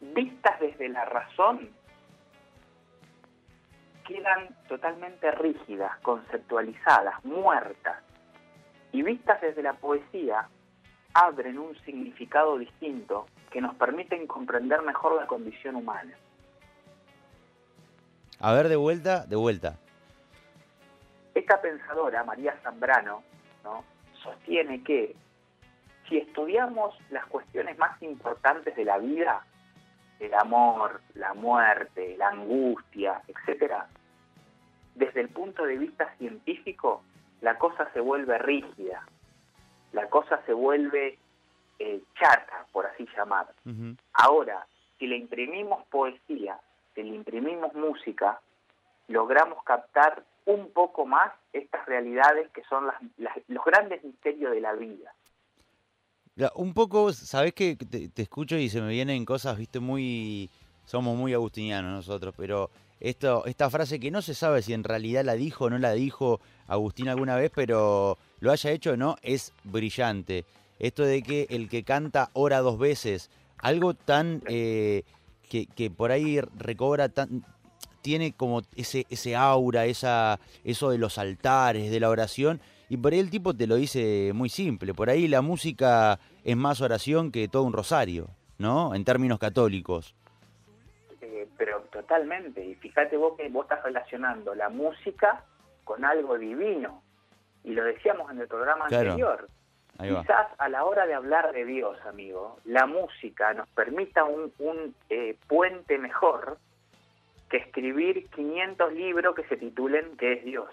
vistas 0.00 0.60
desde 0.60 0.88
la 0.88 1.04
razón, 1.04 1.70
quedan 4.06 4.48
totalmente 4.68 5.30
rígidas, 5.30 5.96
conceptualizadas, 6.00 7.24
muertas. 7.24 8.02
Y 8.92 9.02
vistas 9.02 9.40
desde 9.40 9.62
la 9.62 9.74
poesía, 9.74 10.48
abren 11.14 11.58
un 11.58 11.76
significado 11.84 12.58
distinto 12.58 13.26
que 13.50 13.60
nos 13.60 13.74
permiten 13.76 14.26
comprender 14.26 14.82
mejor 14.82 15.16
la 15.16 15.26
condición 15.26 15.76
humana. 15.76 16.14
A 18.40 18.52
ver, 18.52 18.68
de 18.68 18.76
vuelta, 18.76 19.26
de 19.26 19.36
vuelta. 19.36 19.78
Esta 21.34 21.60
pensadora, 21.60 22.24
María 22.24 22.56
Zambrano, 22.62 23.22
¿no? 23.64 23.84
sostiene 24.22 24.82
que 24.82 25.14
si 26.08 26.18
estudiamos 26.18 26.94
las 27.10 27.24
cuestiones 27.26 27.78
más 27.78 28.00
importantes 28.02 28.74
de 28.74 28.84
la 28.84 28.98
vida, 28.98 29.44
el 30.18 30.34
amor, 30.34 31.00
la 31.14 31.34
muerte, 31.34 32.16
la 32.18 32.28
angustia, 32.28 33.22
etcétera, 33.28 33.86
desde 34.94 35.20
el 35.20 35.28
punto 35.28 35.64
de 35.64 35.78
vista 35.78 36.12
científico, 36.18 37.02
la 37.40 37.56
cosa 37.58 37.90
se 37.92 38.00
vuelve 38.00 38.38
rígida, 38.38 39.06
la 39.92 40.08
cosa 40.08 40.40
se 40.44 40.52
vuelve 40.52 41.18
eh, 41.78 42.02
chata, 42.18 42.66
por 42.72 42.86
así 42.86 43.08
llamar. 43.16 43.46
Ahora, 44.12 44.66
si 44.98 45.06
le 45.06 45.16
imprimimos 45.16 45.86
poesía, 45.86 46.58
si 46.94 47.02
le 47.02 47.14
imprimimos 47.14 47.72
música, 47.74 48.40
logramos 49.08 49.62
captar 49.64 50.22
un 50.50 50.70
poco 50.72 51.06
más 51.06 51.32
estas 51.52 51.86
realidades 51.86 52.50
que 52.50 52.62
son 52.64 52.84
los 53.48 53.64
grandes 53.64 54.02
misterios 54.04 54.52
de 54.52 54.60
la 54.60 54.72
vida. 54.74 55.14
Un 56.54 56.72
poco, 56.72 57.12
sabes 57.12 57.52
que 57.52 57.76
te, 57.76 58.22
escucho 58.22 58.56
y 58.56 58.68
se 58.68 58.80
me 58.80 58.88
vienen 58.88 59.24
cosas, 59.24 59.58
viste, 59.58 59.80
muy. 59.80 60.48
Somos 60.86 61.16
muy 61.16 61.34
agustinianos 61.34 61.92
nosotros, 61.92 62.34
pero 62.36 62.70
esto, 62.98 63.44
esta 63.46 63.70
frase 63.70 64.00
que 64.00 64.10
no 64.10 64.22
se 64.22 64.34
sabe 64.34 64.62
si 64.62 64.72
en 64.72 64.82
realidad 64.82 65.24
la 65.24 65.34
dijo 65.34 65.66
o 65.66 65.70
no 65.70 65.78
la 65.78 65.92
dijo 65.92 66.40
Agustín 66.66 67.08
alguna 67.08 67.36
vez, 67.36 67.52
pero 67.54 68.18
lo 68.40 68.50
haya 68.50 68.70
hecho 68.72 68.92
o 68.92 68.96
no, 68.96 69.16
es 69.22 69.52
brillante. 69.64 70.44
Esto 70.78 71.04
de 71.04 71.22
que 71.22 71.46
el 71.50 71.68
que 71.68 71.84
canta 71.84 72.30
ora 72.32 72.58
dos 72.60 72.78
veces, 72.78 73.30
algo 73.58 73.94
tan. 73.94 74.42
Eh, 74.46 75.04
que, 75.48 75.66
que 75.66 75.90
por 75.90 76.12
ahí 76.12 76.40
recobra 76.56 77.08
tan, 77.08 77.44
tiene 78.02 78.32
como 78.32 78.62
ese, 78.76 79.06
ese 79.10 79.36
aura, 79.36 79.86
esa, 79.86 80.38
eso 80.64 80.90
de 80.90 80.98
los 80.98 81.18
altares, 81.18 81.90
de 81.90 82.00
la 82.00 82.10
oración, 82.10 82.60
y 82.90 82.96
por 82.96 83.12
ahí 83.12 83.20
el 83.20 83.30
tipo 83.30 83.54
te 83.54 83.68
lo 83.68 83.76
dice 83.76 84.32
muy 84.34 84.48
simple. 84.48 84.94
Por 84.94 85.10
ahí 85.10 85.28
la 85.28 85.42
música 85.42 86.18
es 86.42 86.56
más 86.56 86.80
oración 86.80 87.30
que 87.30 87.46
todo 87.46 87.62
un 87.62 87.72
rosario, 87.72 88.30
¿no? 88.58 88.96
En 88.96 89.04
términos 89.04 89.38
católicos. 89.38 90.16
Eh, 91.20 91.46
pero 91.56 91.82
totalmente. 91.92 92.64
Y 92.64 92.74
fíjate 92.74 93.16
vos 93.16 93.36
que 93.36 93.48
vos 93.48 93.62
estás 93.66 93.84
relacionando 93.84 94.56
la 94.56 94.70
música 94.70 95.44
con 95.84 96.04
algo 96.04 96.36
divino. 96.36 97.04
Y 97.62 97.74
lo 97.74 97.84
decíamos 97.84 98.28
en 98.32 98.40
el 98.40 98.48
programa 98.48 98.86
anterior. 98.86 99.48
Quizás 99.96 100.48
a 100.58 100.68
la 100.68 100.84
hora 100.84 101.06
de 101.06 101.14
hablar 101.14 101.52
de 101.52 101.64
Dios, 101.64 101.96
amigo, 102.06 102.58
la 102.64 102.86
música 102.86 103.54
nos 103.54 103.68
permita 103.68 104.24
un, 104.24 104.52
un 104.58 104.96
eh, 105.10 105.36
puente 105.46 105.96
mejor 105.98 106.58
que 107.50 107.58
escribir 107.58 108.28
500 108.30 108.92
libros 108.94 109.34
que 109.34 109.44
se 109.44 109.56
titulen 109.56 110.16
¿Qué 110.16 110.34
es 110.34 110.44
Dios? 110.44 110.68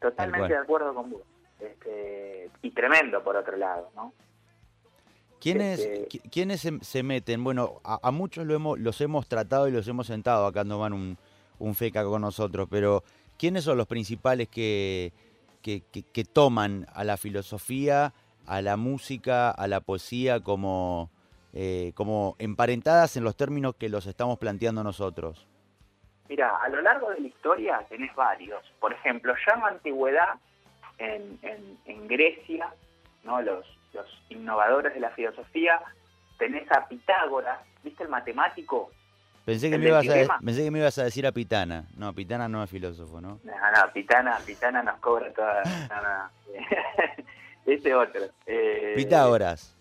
Totalmente 0.00 0.52
de 0.52 0.58
acuerdo 0.58 0.94
con 0.94 1.10
vos. 1.10 1.22
Este, 1.58 2.50
y 2.62 2.70
tremendo 2.70 3.22
por 3.24 3.36
otro 3.36 3.56
lado, 3.56 3.90
¿no? 3.96 4.12
¿Quiénes, 5.40 5.80
este, 5.80 6.20
¿quiénes 6.30 6.68
se, 6.82 7.02
meten? 7.02 7.42
Bueno, 7.42 7.80
a, 7.84 8.10
muchos 8.10 8.44
lo 8.46 8.54
hemos, 8.54 8.78
los 8.78 9.00
hemos 9.00 9.28
tratado 9.28 9.68
y 9.68 9.72
los 9.72 9.86
hemos 9.86 10.08
sentado 10.08 10.46
acá 10.46 10.64
no 10.64 10.80
van 10.80 10.92
un, 10.92 11.16
un 11.58 11.74
feca 11.74 12.04
con 12.04 12.22
nosotros, 12.22 12.68
pero 12.70 13.04
¿quiénes 13.38 13.64
son 13.64 13.78
los 13.78 13.86
principales 13.86 14.48
que, 14.48 15.12
que, 15.62 15.82
que, 15.82 16.24
toman 16.24 16.86
a 16.92 17.04
la 17.04 17.16
filosofía, 17.16 18.14
a 18.46 18.62
la 18.62 18.76
música, 18.76 19.50
a 19.50 19.68
la 19.68 19.80
poesía 19.80 20.40
como, 20.40 21.10
eh, 21.52 21.92
como 21.94 22.36
emparentadas 22.38 23.16
en 23.16 23.24
los 23.24 23.36
términos 23.36 23.74
que 23.76 23.88
los 23.88 24.06
estamos 24.06 24.38
planteando 24.38 24.84
nosotros? 24.84 25.46
Mira, 26.28 26.56
a 26.56 26.68
lo 26.68 26.82
largo 26.82 27.10
de 27.10 27.20
la 27.20 27.26
historia 27.28 27.84
tenés 27.88 28.14
varios. 28.14 28.62
Por 28.80 28.92
ejemplo, 28.92 29.34
ya 29.46 29.54
en 29.54 29.60
la 29.60 29.68
antigüedad, 29.68 30.34
en, 30.98 31.38
en, 31.86 32.08
Grecia, 32.08 32.68
¿no? 33.24 33.40
Los, 33.40 33.64
los 33.92 34.06
innovadores 34.28 34.92
de 34.94 35.00
la 35.00 35.10
filosofía, 35.10 35.80
tenés 36.38 36.70
a 36.70 36.86
Pitágoras, 36.86 37.60
¿viste 37.82 38.02
el 38.02 38.08
matemático? 38.08 38.90
Pensé 39.44 39.70
que, 39.70 39.78
me 39.78 39.88
ibas, 39.88 40.06
a, 40.06 40.38
pensé 40.44 40.62
que 40.64 40.70
me 40.70 40.78
ibas 40.78 40.98
a 40.98 41.04
decir 41.04 41.26
a 41.26 41.32
Pitana. 41.32 41.86
No, 41.96 42.12
Pitana 42.12 42.48
no 42.48 42.62
es 42.62 42.68
filósofo, 42.68 43.18
¿no? 43.18 43.40
No, 43.44 43.52
no, 43.52 43.92
Pitana, 43.94 44.38
Pitana 44.44 44.82
nos 44.82 44.98
cobra 45.00 45.32
toda... 45.32 45.62
Ese 47.64 47.94
otro. 47.94 48.22
Eh, 48.46 48.92
Pitágoras. 48.94 49.77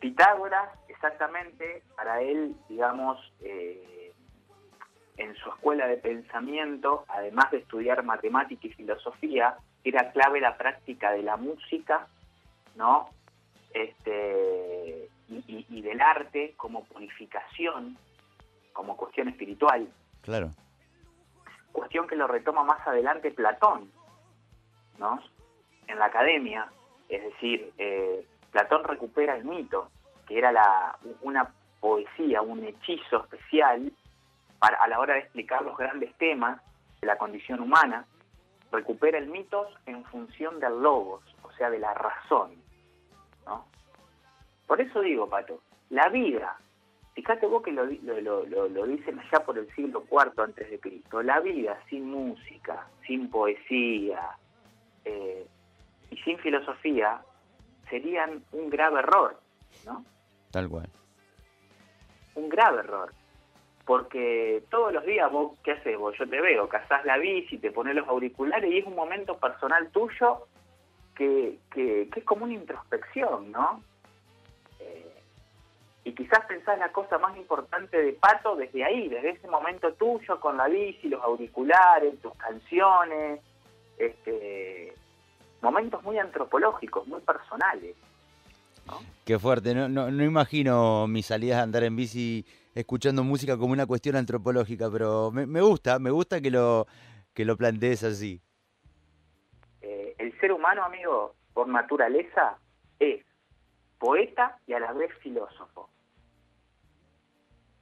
Pitágoras, 0.00 0.70
exactamente, 0.88 1.82
para 1.96 2.20
él, 2.20 2.54
digamos, 2.68 3.18
eh, 3.40 4.12
en 5.16 5.34
su 5.36 5.48
escuela 5.50 5.86
de 5.88 5.96
pensamiento, 5.96 7.04
además 7.08 7.50
de 7.50 7.58
estudiar 7.58 8.04
matemática 8.04 8.66
y 8.66 8.70
filosofía, 8.70 9.56
era 9.82 10.12
clave 10.12 10.40
la 10.40 10.56
práctica 10.56 11.10
de 11.12 11.22
la 11.22 11.36
música, 11.36 12.06
¿no? 12.76 13.10
Este, 13.74 15.08
y, 15.28 15.82
del 15.82 16.00
arte 16.00 16.54
como 16.56 16.84
purificación, 16.84 17.98
como 18.72 18.96
cuestión 18.96 19.28
espiritual. 19.28 19.88
Claro. 20.22 20.50
Cuestión 21.72 22.06
que 22.06 22.16
lo 22.16 22.26
retoma 22.26 22.62
más 22.62 22.86
adelante 22.86 23.30
Platón, 23.30 23.90
¿no? 24.98 25.20
En 25.86 25.98
la 25.98 26.06
academia, 26.06 26.70
es 27.08 27.22
decir, 27.24 27.72
eh, 27.78 28.26
Platón 28.52 28.84
recupera 28.84 29.36
el 29.36 29.44
mito, 29.44 29.90
que 30.26 30.38
era 30.38 30.52
la, 30.52 30.98
una 31.22 31.52
poesía, 31.80 32.42
un 32.42 32.64
hechizo 32.64 33.22
especial 33.22 33.92
a 34.60 34.88
la 34.88 34.98
hora 34.98 35.14
de 35.14 35.20
explicar 35.20 35.62
los 35.62 35.76
grandes 35.76 36.12
temas 36.16 36.60
de 37.00 37.06
la 37.06 37.16
condición 37.16 37.60
humana, 37.60 38.06
recupera 38.72 39.18
el 39.18 39.28
mitos 39.28 39.68
en 39.86 40.04
función 40.04 40.58
del 40.58 40.82
logos, 40.82 41.22
o 41.42 41.52
sea, 41.52 41.70
de 41.70 41.78
la 41.78 41.94
razón. 41.94 42.56
¿no? 43.46 43.64
Por 44.66 44.80
eso 44.80 45.00
digo, 45.00 45.28
Pato, 45.28 45.60
la 45.90 46.08
vida 46.08 46.56
Fíjate 47.18 47.46
vos 47.46 47.64
que 47.64 47.72
lo, 47.72 47.84
lo, 47.84 48.46
lo, 48.46 48.68
lo, 48.68 48.86
dicen 48.86 49.18
allá 49.18 49.44
por 49.44 49.58
el 49.58 49.68
siglo 49.74 50.04
IV 50.08 50.40
antes 50.40 50.70
de 50.70 50.78
Cristo. 50.78 51.20
La 51.20 51.40
vida 51.40 51.76
sin 51.90 52.08
música, 52.08 52.86
sin 53.08 53.28
poesía 53.28 54.20
eh, 55.04 55.44
y 56.12 56.16
sin 56.18 56.38
filosofía 56.38 57.20
serían 57.88 58.44
un 58.52 58.70
grave 58.70 59.00
error, 59.00 59.40
¿no? 59.84 60.04
Tal 60.50 60.68
cual. 60.68 60.88
Un 62.34 62.48
grave 62.48 62.80
error. 62.80 63.12
Porque 63.84 64.62
todos 64.70 64.92
los 64.92 65.04
días 65.04 65.30
vos, 65.32 65.58
¿qué 65.64 65.72
haces 65.72 65.96
vos? 65.96 66.16
Yo 66.18 66.28
te 66.28 66.40
veo, 66.40 66.68
cazás 66.68 67.04
la 67.04 67.16
bici, 67.16 67.58
te 67.58 67.70
pones 67.70 67.94
los 67.94 68.06
auriculares 68.06 68.70
y 68.70 68.78
es 68.78 68.86
un 68.86 68.94
momento 68.94 69.38
personal 69.38 69.88
tuyo 69.90 70.46
que, 71.14 71.58
que, 71.70 72.08
que 72.12 72.20
es 72.20 72.24
como 72.26 72.44
una 72.44 72.54
introspección, 72.54 73.50
¿no? 73.50 73.82
y 76.08 76.14
quizás 76.14 76.46
pensás 76.46 76.78
la 76.78 76.90
cosa 76.90 77.18
más 77.18 77.36
importante 77.36 78.00
de 78.00 78.14
Pato 78.14 78.56
desde 78.56 78.82
ahí, 78.82 79.08
desde 79.08 79.30
ese 79.30 79.46
momento 79.46 79.92
tuyo 79.92 80.40
con 80.40 80.56
la 80.56 80.66
bici, 80.66 81.06
los 81.06 81.22
auriculares, 81.22 82.18
tus 82.22 82.34
canciones, 82.36 83.40
este, 83.98 84.94
momentos 85.62 86.02
muy 86.02 86.18
antropológicos, 86.18 87.06
muy 87.06 87.20
personales. 87.20 87.96
Qué 89.24 89.38
fuerte, 89.38 89.74
no, 89.74 89.88
no, 89.88 90.10
no 90.10 90.24
imagino 90.24 91.06
mis 91.06 91.26
salidas 91.26 91.58
a 91.58 91.62
andar 91.62 91.84
en 91.84 91.96
bici 91.96 92.46
escuchando 92.74 93.22
música 93.22 93.58
como 93.58 93.72
una 93.72 93.86
cuestión 93.86 94.16
antropológica, 94.16 94.90
pero 94.90 95.30
me, 95.30 95.46
me 95.46 95.60
gusta, 95.60 95.98
me 95.98 96.10
gusta 96.10 96.40
que 96.40 96.50
lo, 96.50 96.86
que 97.34 97.44
lo 97.44 97.56
plantees 97.56 98.04
así. 98.04 98.40
Eh, 99.82 100.14
el 100.18 100.38
ser 100.40 100.52
humano, 100.52 100.84
amigo, 100.84 101.34
por 101.52 101.68
naturaleza, 101.68 102.58
es 102.98 103.24
poeta 103.98 104.58
y 104.66 104.72
a 104.72 104.80
la 104.80 104.92
vez 104.92 105.12
filósofo. 105.22 105.90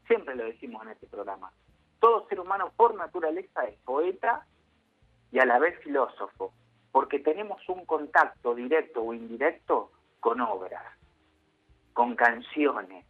Siempre 0.06 0.34
lo 0.34 0.44
decimos 0.44 0.82
en 0.82 0.90
este 0.90 1.06
programa. 1.06 1.52
Todo 2.00 2.26
ser 2.28 2.40
humano 2.40 2.72
por 2.76 2.94
naturaleza 2.94 3.64
es 3.64 3.78
poeta 3.80 4.46
y 5.32 5.38
a 5.38 5.44
la 5.44 5.58
vez 5.58 5.78
filósofo, 5.82 6.52
porque 6.92 7.18
tenemos 7.18 7.60
un 7.68 7.84
contacto 7.84 8.54
directo 8.54 9.02
o 9.02 9.14
indirecto 9.14 9.90
con 10.20 10.40
obras, 10.40 10.84
con 11.92 12.16
canciones, 12.16 13.06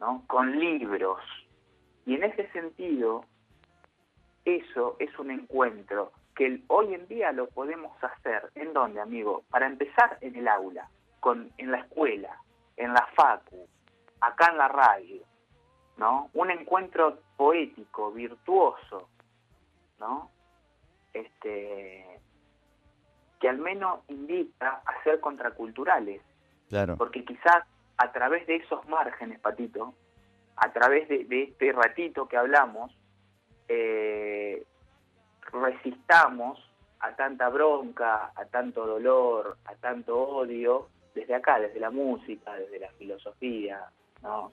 ¿no? 0.00 0.24
con 0.26 0.58
libros. 0.58 1.20
Y 2.06 2.14
en 2.14 2.24
ese 2.24 2.50
sentido, 2.52 3.24
eso 4.44 4.96
es 4.98 5.18
un 5.18 5.30
encuentro 5.30 6.12
que 6.34 6.62
hoy 6.68 6.94
en 6.94 7.06
día 7.08 7.32
lo 7.32 7.48
podemos 7.48 7.92
hacer. 8.02 8.50
¿En 8.54 8.72
dónde, 8.72 9.00
amigo? 9.00 9.42
Para 9.50 9.66
empezar, 9.66 10.18
en 10.20 10.36
el 10.36 10.46
aula, 10.46 10.88
con, 11.20 11.50
en 11.58 11.72
la 11.72 11.78
escuela, 11.78 12.40
en 12.76 12.92
la 12.94 13.06
facu, 13.14 13.68
acá 14.20 14.50
en 14.52 14.58
la 14.58 14.68
radio, 14.68 15.22
¿no? 15.96 16.30
Un 16.34 16.50
encuentro 16.50 17.18
poético, 17.36 18.12
virtuoso, 18.12 19.08
¿no? 19.98 20.30
Este, 21.12 22.17
que 23.40 23.48
al 23.48 23.58
menos 23.58 24.00
invita 24.08 24.82
a 24.84 25.02
ser 25.04 25.20
contraculturales. 25.20 26.20
Claro. 26.68 26.96
Porque 26.96 27.24
quizás 27.24 27.64
a 27.96 28.12
través 28.12 28.46
de 28.46 28.56
esos 28.56 28.86
márgenes, 28.88 29.40
Patito, 29.40 29.94
a 30.56 30.72
través 30.72 31.08
de, 31.08 31.26
este 31.30 31.72
ratito 31.72 32.28
que 32.28 32.36
hablamos, 32.36 32.96
eh, 33.68 34.64
resistamos 35.52 36.58
a 37.00 37.14
tanta 37.14 37.48
bronca, 37.48 38.32
a 38.34 38.44
tanto 38.46 38.86
dolor, 38.86 39.56
a 39.64 39.74
tanto 39.76 40.18
odio, 40.18 40.88
desde 41.14 41.34
acá, 41.34 41.58
desde 41.60 41.80
la 41.80 41.90
música, 41.90 42.54
desde 42.54 42.78
la 42.80 42.90
filosofía, 42.92 43.80
¿no? 44.22 44.52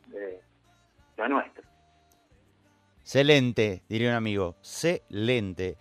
lo 1.17 1.29
nuestro. 1.29 1.63
Excelente, 3.01 3.83
diría 3.87 4.09
un 4.09 4.15
amigo. 4.15 4.55
Excelente. 4.59 5.77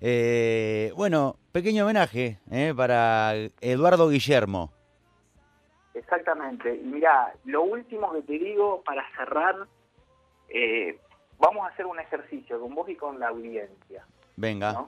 Eh, 0.00 0.92
bueno, 0.94 1.36
pequeño 1.52 1.84
homenaje 1.84 2.38
eh, 2.50 2.74
para 2.76 3.34
Eduardo 3.60 4.08
Guillermo. 4.08 4.72
Exactamente. 5.94 6.74
Y 6.74 6.84
mira, 6.84 7.32
lo 7.44 7.62
último 7.62 8.12
que 8.12 8.22
te 8.22 8.32
digo 8.34 8.82
para 8.82 9.02
cerrar, 9.16 9.56
eh, 10.48 10.98
vamos 11.38 11.64
a 11.64 11.72
hacer 11.72 11.86
un 11.86 11.98
ejercicio 11.98 12.60
con 12.60 12.74
vos 12.74 12.88
y 12.88 12.96
con 12.96 13.18
la 13.18 13.28
audiencia. 13.28 14.06
Venga. 14.36 14.86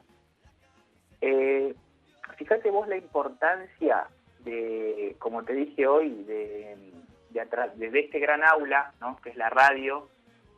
fíjate 2.36 2.70
vos 2.70 2.86
la 2.86 2.96
importancia 2.96 4.06
de, 4.40 5.16
como 5.18 5.42
te 5.44 5.54
dije 5.54 5.86
hoy, 5.86 6.22
de 6.24 6.92
de, 7.30 8.00
este 8.00 8.18
gran 8.18 8.44
aula, 8.44 8.92
¿no? 9.00 9.16
que 9.22 9.30
es 9.30 9.36
la 9.36 9.50
radio, 9.50 10.08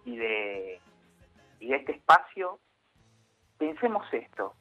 y 0.05 0.17
de, 0.17 0.81
y 1.59 1.69
de 1.69 1.77
este 1.77 1.93
espacio, 1.93 2.59
pensemos 3.61 4.03
esto. 4.13 4.55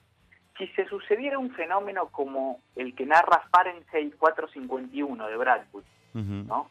Si 0.57 0.67
se 0.67 0.85
sucediera 0.85 1.39
un 1.39 1.51
fenómeno 1.51 2.09
como 2.09 2.59
el 2.75 2.93
que 2.93 3.05
narra 3.05 3.47
Fahrenheit 3.49 4.15
451 4.17 5.27
de 5.27 5.37
Bradbury, 5.37 5.85
¿no? 6.13 6.69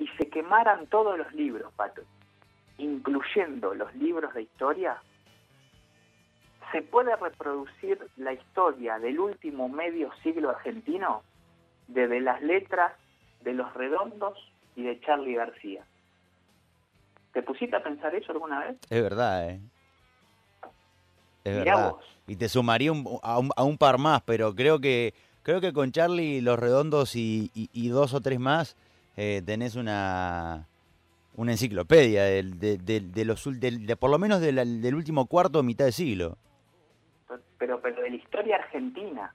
y 0.00 0.08
se 0.18 0.28
quemaran 0.28 0.88
todos 0.88 1.16
los 1.16 1.32
libros, 1.32 1.72
Pato, 1.74 2.02
incluyendo 2.78 3.74
los 3.74 3.94
libros 3.94 4.34
de 4.34 4.42
historia, 4.42 5.00
¿se 6.72 6.82
puede 6.82 7.14
reproducir 7.14 8.04
la 8.16 8.32
historia 8.32 8.98
del 8.98 9.20
último 9.20 9.68
medio 9.68 10.10
siglo 10.24 10.50
argentino 10.50 11.22
desde 11.86 12.20
las 12.20 12.42
letras 12.42 12.92
de 13.42 13.54
los 13.54 13.72
redondos 13.74 14.36
y 14.74 14.82
de 14.82 15.00
Charlie 15.00 15.36
García. 15.36 15.84
¿Te 17.32 17.42
pusiste 17.42 17.76
a 17.76 17.82
pensar 17.82 18.14
eso 18.14 18.32
alguna 18.32 18.60
vez? 18.60 18.76
Es 18.90 19.02
verdad, 19.02 19.50
¿eh? 19.50 19.60
Es 21.46 21.56
verdad. 21.56 21.94
Y 22.26 22.36
te 22.36 22.48
sumaría 22.48 22.90
a, 23.22 23.64
un, 23.64 23.78
par 23.78 23.98
más, 23.98 24.20
pero 24.22 24.54
creo 24.54 24.80
que 24.80 25.14
creo 25.44 25.60
que 25.60 25.72
con 25.72 25.92
Charlie, 25.92 26.40
Los 26.40 26.58
Redondos 26.58 27.14
y, 27.14 27.88
dos 27.88 28.14
o 28.14 28.20
tres 28.20 28.40
más 28.40 28.76
eh, 29.16 29.42
tenés 29.46 29.76
una 29.76 30.66
una 31.36 31.52
enciclopedia 31.52 32.24
de, 32.24 32.42
de, 32.78 33.24
los 33.24 33.44
de, 33.60 33.96
por 33.96 34.10
lo 34.10 34.18
menos 34.18 34.40
del 34.40 34.94
último 34.94 35.26
cuarto 35.26 35.60
o 35.60 35.62
mitad 35.62 35.84
de 35.84 35.92
siglo. 35.92 36.36
Pero 37.58 37.80
pero 37.80 38.02
de 38.02 38.10
la 38.10 38.16
historia 38.16 38.56
argentina. 38.56 39.32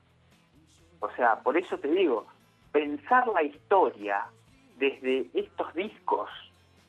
O 1.00 1.10
sea, 1.16 1.40
por 1.40 1.58
eso 1.58 1.78
te 1.78 1.88
digo, 1.88 2.28
pensar 2.74 3.28
la 3.30 3.44
historia 3.44 4.26
desde 4.78 5.28
estos 5.34 5.74
discos, 5.76 6.30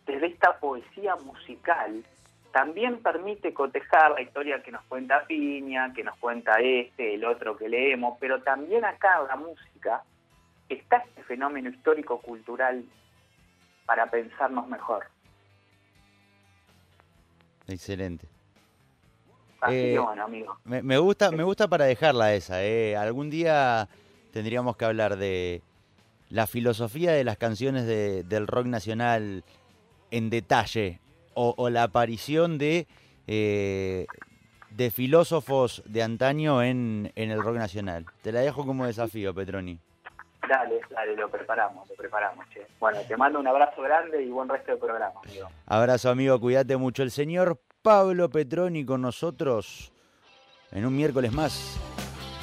desde 0.07 0.27
esta 0.27 0.59
poesía 0.59 1.15
musical, 1.17 2.05
también 2.53 3.03
permite 3.03 3.53
cotejar 3.53 4.13
la 4.13 4.23
historia 4.23 4.63
que 4.63 4.71
nos 4.71 4.85
cuenta 4.85 5.27
Piña, 5.27 5.93
que 5.95 6.05
nos 6.05 6.17
cuenta 6.19 6.61
este, 6.61 7.15
el 7.15 7.25
otro 7.25 7.57
que 7.57 7.69
leemos, 7.69 8.17
pero 8.21 8.43
también 8.43 8.85
acá 8.85 9.21
en 9.21 9.29
la 9.29 9.37
música 9.37 10.03
está 10.69 10.99
este 10.99 11.23
fenómeno 11.25 11.71
histórico-cultural 11.71 12.85
para 13.87 14.07
pensarnos 14.11 14.69
mejor. 14.69 15.07
Excelente. 17.67 18.27
Así 19.61 19.75
que 19.75 19.95
eh, 19.95 19.99
bueno, 19.99 20.25
amigo. 20.25 20.59
Me, 20.65 20.99
gusta, 20.99 21.31
me 21.31 21.43
gusta 21.43 21.69
para 21.69 21.85
dejarla 21.85 22.35
esa. 22.35 22.65
Eh. 22.65 22.97
Algún 22.97 23.31
día 23.31 23.89
tendríamos 24.33 24.77
que 24.77 24.85
hablar 24.85 25.17
de, 25.17 25.63
la 26.33 26.47
filosofía 26.47 27.13
de 27.13 27.25
las 27.25 27.37
canciones 27.37 27.87
de, 27.87 28.25
del 28.25 28.47
rock 28.47 28.65
nacional 28.65 29.45
en 30.11 30.31
detalle 30.31 30.99
o, 31.35 31.71
la 31.71 31.85
aparición 31.85 32.59
de, 32.59 32.87
eh, 33.27 34.07
de 34.71 34.91
filósofos 34.91 35.83
de 35.87 36.03
antaño 36.03 36.63
en, 36.63 37.13
en, 37.15 37.31
el 37.31 37.43
rock 37.43 37.57
nacional. 37.57 38.07
Te 38.23 38.33
la 38.33 38.41
dejo 38.41 38.67
como 38.67 38.87
desafío, 38.87 39.35
Petroni. 39.35 39.79
Dale, 40.49 40.81
dale, 40.91 41.17
lo 41.17 41.31
preparamos, 41.31 41.89
lo 41.89 41.95
preparamos. 41.95 42.47
Che. 42.51 42.67
Bueno, 42.81 42.99
te 43.07 43.17
mando 43.17 43.39
un 43.39 43.47
abrazo 43.47 43.81
grande 43.83 44.23
y 44.23 44.31
buen 44.31 44.49
resto 44.49 44.73
del 44.73 44.81
programa, 44.81 45.21
amigo. 45.25 45.49
Abrazo, 45.67 46.11
amigo, 46.11 46.39
cuídate 46.41 46.77
mucho. 46.77 47.03
El 47.03 47.11
señor 47.11 47.61
Pablo 47.81 48.29
Petroni 48.29 48.85
con 48.85 49.03
nosotros 49.03 49.93
en 50.73 50.87
un 50.87 50.97
miércoles 50.97 51.33
más 51.33 51.79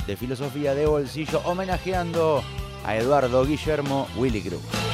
de 0.08 0.16
Filosofía 0.16 0.74
de 0.74 0.86
Bolsillo, 0.86 1.42
homenajeando 1.46 2.42
a 2.86 2.96
Eduardo 2.96 3.46
Guillermo 3.46 4.08
Willy 4.18 4.42
Cruz. 4.42 4.89